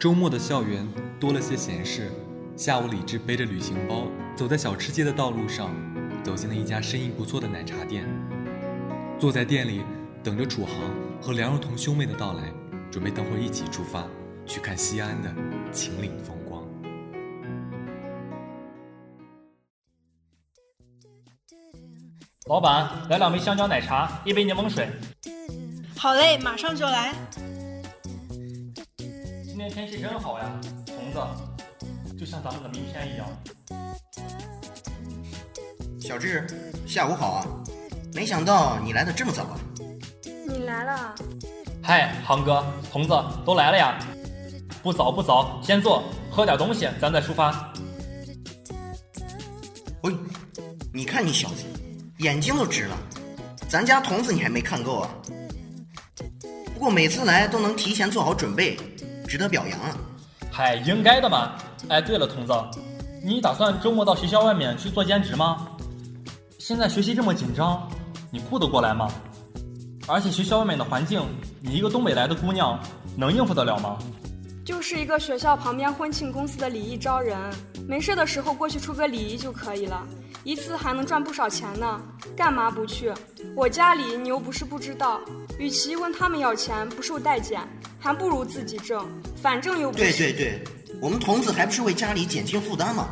[0.00, 0.88] 周末的校园
[1.20, 2.10] 多了些闲事。
[2.56, 5.70] 下午，李智背着旅行包走在小吃街的道路上，
[6.24, 8.06] 走进了一家生意不错的奶茶店。
[9.18, 9.82] 坐在店里，
[10.24, 10.74] 等着楚航
[11.20, 12.50] 和梁若彤兄妹的到来，
[12.90, 14.06] 准备等会一起出发
[14.46, 15.30] 去看西安的
[15.70, 16.64] 秦岭风光。
[22.48, 24.88] 老板，来两杯香蕉奶茶，一杯柠檬水。
[25.94, 27.12] 好嘞，马上就来。
[29.60, 30.50] 今天天气真好呀，
[30.86, 33.28] 虫子，就像咱们的明天一样。
[36.00, 36.46] 小智，
[36.86, 37.46] 下午好啊！
[38.14, 39.60] 没想到你来的这么早啊！
[40.48, 41.14] 你来了。
[41.82, 43.98] 嗨，航哥，虫子都来了呀！
[44.82, 47.70] 不早不早，先坐，喝点东西，咱再出发。
[50.04, 50.16] 喂，
[50.90, 51.64] 你看你小子，
[52.20, 52.96] 眼睛都直了，
[53.68, 55.10] 咱家童子你还没看够啊？
[56.72, 58.74] 不过每次来都能提前做好准备，
[59.30, 59.96] 值得表扬啊！
[60.50, 61.52] 嗨，应该的嘛。
[61.88, 62.52] 哎，对了，童子，
[63.22, 65.68] 你打算周末到学校外面去做兼职吗？
[66.58, 67.88] 现在学习这么紧张，
[68.32, 69.08] 你顾得过来吗？
[70.08, 71.22] 而且学校外面的环境，
[71.60, 72.76] 你一个东北来的姑娘
[73.16, 73.98] 能应付得了吗？
[74.64, 77.38] 就是一个学校旁边婚庆公司的礼仪招人，
[77.86, 80.04] 没事的时候过去出个礼仪就可以了，
[80.42, 82.00] 一次还能赚不少钱呢。
[82.36, 83.14] 干嘛不去？
[83.54, 85.20] 我家里你又不是不知道，
[85.56, 87.60] 与其问他们要钱不受待见，
[88.00, 89.06] 还不如自己挣，
[89.40, 90.64] 反正又不对对对，
[91.00, 93.10] 我们童子还不是为家里减轻负担吗？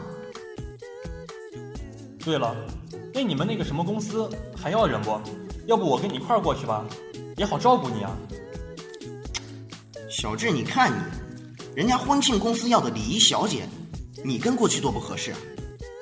[2.25, 2.57] 对了，
[3.13, 5.21] 那你们那个什么公司还要人不？
[5.67, 6.85] 要不我跟你一块儿过去吧，
[7.37, 8.17] 也好照顾你啊。
[10.11, 10.97] 小智，你看你，
[11.77, 13.69] 人家婚庆公司要的礼仪小姐，
[14.25, 15.39] 你跟过去多不合适啊！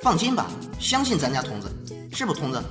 [0.01, 0.47] 放心吧，
[0.79, 1.69] 相信咱家童子，
[2.13, 2.63] 是不童子？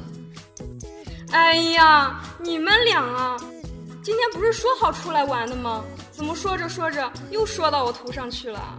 [1.31, 3.37] 哎呀，你们俩啊，
[4.01, 5.83] 今天不是说好出来玩的吗？
[6.15, 8.77] 怎么说着说着又说到我头上去了？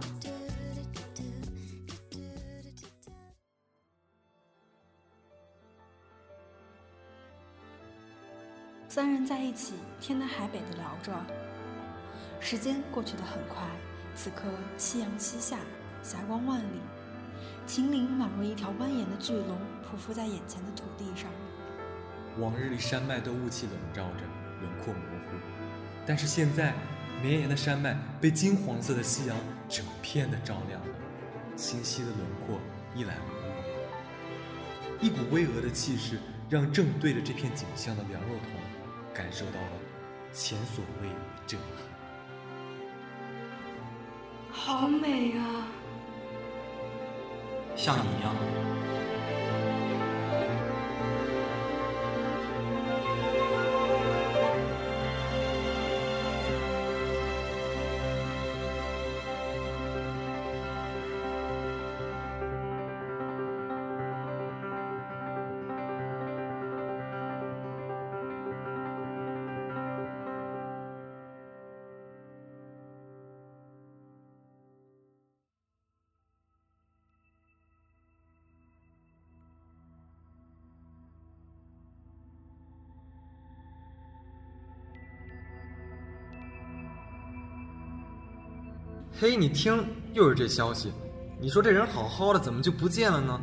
[8.89, 11.13] 三人在一起，天南海北的聊着，
[12.39, 13.57] 时间过去的很快。
[14.15, 14.45] 此刻
[14.75, 15.59] 夕阳西下，
[16.01, 16.81] 霞光万里，
[17.67, 21.29] 秦岭宛若一条蜿蜒的巨龙，匍匐在眼前的土地上。
[22.39, 24.23] 往日里山脉都雾气笼罩着，
[24.59, 25.37] 轮廓模糊，
[26.03, 26.73] 但是现在，
[27.21, 29.35] 绵延的山脉被金黄色的夕阳
[29.67, 30.87] 整片的照亮了，
[31.55, 32.59] 清晰的轮廓
[32.95, 33.31] 一览无
[35.03, 35.07] 余。
[35.07, 36.19] 一股巍峨的气势，
[36.49, 38.49] 让正对着这片景象的梁若彤
[39.13, 39.71] 感受到了
[40.31, 41.69] 前所未有的震撼。
[44.51, 45.67] 好美啊！
[47.75, 48.35] 像你一样。
[89.19, 89.83] 嘿，你听，
[90.13, 90.93] 又是这消息。
[91.39, 93.41] 你说这人好好的，怎么就不见了呢？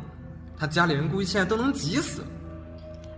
[0.57, 2.23] 他家里人估计现在都能急死。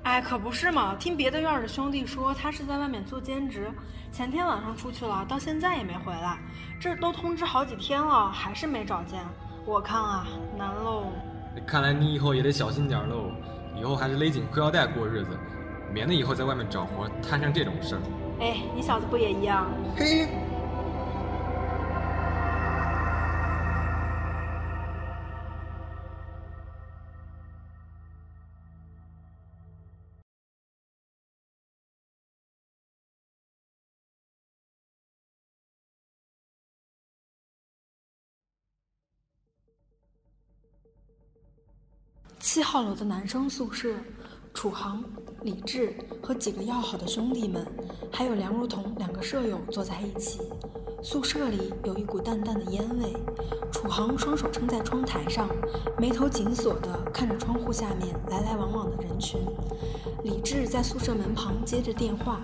[0.02, 0.96] 哎，可不是嘛！
[0.96, 3.72] 听别的院的兄弟说，他是在外面做兼职，
[4.12, 6.40] 前天晚上出去了，到现在也没回来。
[6.80, 9.20] 这都通知好几天了，还是没找见。
[9.64, 10.26] 我看啊，
[10.58, 11.04] 难喽。
[11.68, 13.30] 看来你以后也得小心点喽，
[13.80, 15.38] 以后还是勒紧裤腰带过日子，
[15.94, 18.02] 免得以后在外面找活摊上这种事儿。
[18.40, 19.68] 哎，你小子不也一样？
[19.96, 20.28] 嘿。
[42.50, 43.94] 七号楼的男生宿舍，
[44.54, 45.04] 楚航、
[45.42, 47.68] 李智和几个要好的兄弟们，
[48.10, 50.40] 还有梁如彤两个舍友坐在一起。
[51.04, 53.14] 宿舍里有一股淡淡的烟味。
[53.70, 55.50] 楚航双手撑在窗台上，
[55.98, 59.42] 眉头紧锁地看着窗户下面来来往往的人群。
[60.24, 62.40] 李智在宿舍门旁接着电话：“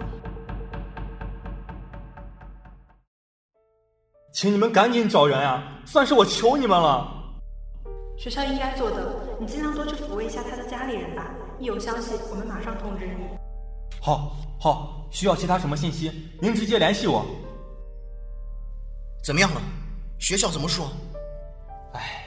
[4.35, 5.63] 请你们赶紧找人啊！
[5.85, 7.21] 算是我求你们了。”
[8.17, 11.31] 学校应该做的，你尽量多去抚慰一下他的家里人吧。
[11.59, 13.25] 一有消息，我们马上通知你。
[14.01, 16.11] 好，好，需要其他什么信息，
[16.41, 17.25] 您直接联系我。
[19.23, 19.61] 怎么样了？
[20.19, 20.87] 学校怎么说？
[21.93, 22.25] 哎，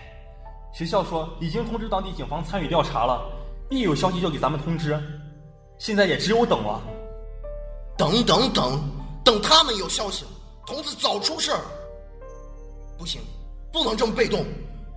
[0.74, 3.30] 学校说已经通知当地警方参与调查了，
[3.70, 4.98] 一有消息就给咱们通知。
[5.78, 6.80] 现在也只有等了。
[7.96, 8.80] 等等等，
[9.24, 10.26] 等他们有消息，
[10.66, 11.60] 童子早出事儿。
[12.98, 13.22] 不行，
[13.72, 14.44] 不能这么被动。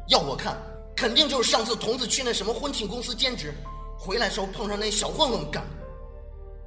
[0.07, 0.57] 要我看，
[0.99, 3.53] 肯定就是上次童子去那什么婚庆公司兼职，
[3.97, 5.63] 回来时候碰上那小混混干。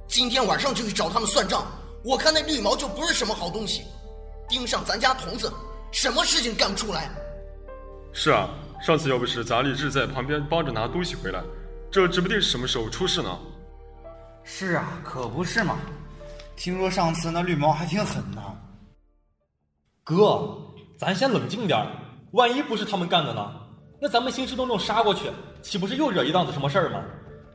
[0.07, 1.67] 今天晚上就去找他们算账。
[2.03, 3.83] 我看那绿毛就不是什么好东西，
[4.49, 5.53] 盯上咱家童子，
[5.91, 7.11] 什么事情干不出来？
[8.11, 8.49] 是啊，
[8.81, 11.39] 上次要不是咱李志在旁边帮着拿东西回来，
[11.91, 13.39] 这指不定什么时候出事呢。
[14.43, 15.77] 是啊，可不是嘛。
[16.55, 18.41] 听说上次那绿毛还挺狠的。
[20.03, 20.57] 哥，
[20.97, 21.87] 咱先冷静点儿，
[22.31, 23.59] 万一不是他们干的呢？
[24.03, 27.01] 那咱们兴师动众杀过去，岂不是又惹一档子什么事儿吗？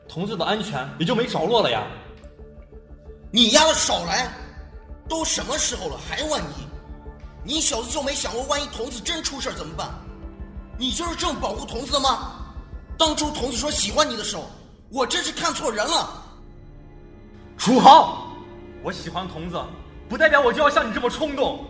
[0.07, 1.83] 童子的安全也就没着落了呀。
[3.31, 4.27] 你丫的少来！
[5.07, 6.65] 都什么时候了，还万一？
[7.43, 9.87] 你小子就没想过，万一童子真出事怎么办？
[10.75, 12.31] 你就是这么保护童子的吗？
[12.97, 14.49] 当初童子说喜欢你的时候，
[14.89, 16.09] 我真是看错人了。
[17.59, 18.27] 楚豪，
[18.81, 19.61] 我喜欢童子，
[20.09, 21.63] 不代表我就要像你这么冲动。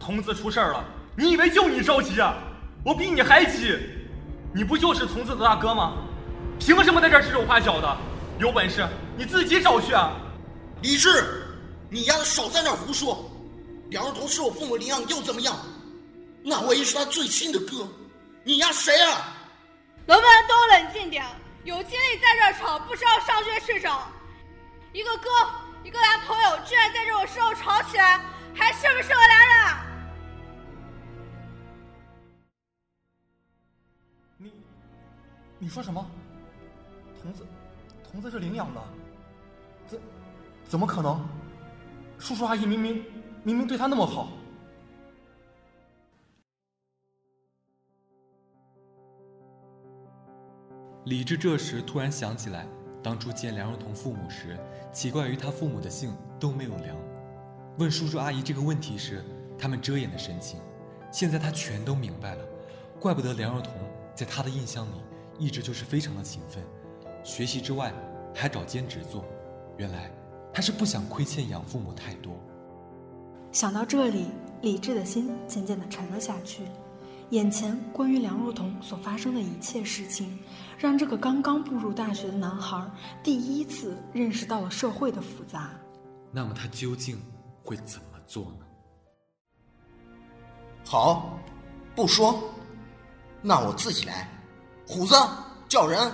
[0.00, 0.84] 童子出事了，
[1.16, 2.34] 你以为就你着急啊？
[2.84, 3.78] 我比你还急。
[4.54, 5.94] 你不就是童子的大哥吗？
[6.60, 7.96] 凭什么在这指手画脚的？
[8.38, 8.86] 有本事
[9.16, 10.12] 你自己找去啊！
[10.80, 11.44] 李志，
[11.90, 13.28] 你丫的少在那胡说！
[13.90, 15.56] 梁若彤是我父母领养又怎么样？
[16.44, 17.88] 那我也是他最亲的哥，
[18.44, 19.34] 你丫谁啊？
[20.06, 21.24] 能不能都冷静点？
[21.64, 24.06] 有精力在这吵，不知道上学去找。
[24.92, 25.28] 一个哥，
[25.82, 28.20] 一个男朋友，居然在这种时候吵起来，
[28.54, 29.56] 还是不是个男人？
[29.64, 29.83] 啊？
[35.64, 36.06] 你说什么？
[37.22, 37.46] 童子，
[38.06, 38.82] 童子是领养的。
[39.86, 40.00] 怎
[40.68, 41.26] 怎么可能？
[42.18, 43.02] 叔叔阿姨明明
[43.42, 44.28] 明明对他那么好。
[51.06, 52.66] 李治这时突然想起来，
[53.02, 54.58] 当初见梁若彤父母时，
[54.92, 56.94] 奇怪于他父母的姓都没有梁。
[57.78, 59.24] 问叔叔阿姨这个问题时，
[59.58, 60.60] 他们遮掩的神情。
[61.10, 62.44] 现在他全都明白了，
[63.00, 63.72] 怪不得梁若彤
[64.14, 65.00] 在他的印象里
[65.38, 66.62] 一直就是非常的勤奋，
[67.22, 67.92] 学习之外
[68.34, 69.24] 还找兼职做。
[69.76, 70.10] 原来。
[70.56, 72.32] 他是不想亏欠养父母太多。
[73.50, 74.26] 想到这里，
[74.62, 76.62] 李智的心渐渐的沉了下去。
[77.30, 80.38] 眼前关于梁若彤所发生的一切事情，
[80.78, 82.88] 让这个刚刚步入大学的男孩
[83.20, 85.72] 第一次认识到了社会的复杂。
[86.30, 87.20] 那么他究竟
[87.60, 88.64] 会怎么做呢？
[90.84, 91.36] 好，
[91.96, 92.40] 不说，
[93.42, 94.28] 那我自己来。
[94.86, 95.14] 虎子，
[95.68, 96.12] 叫人，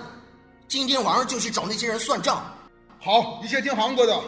[0.67, 2.43] 今天晚上就去找那些人算账。
[2.99, 4.21] 好，一切听航哥的。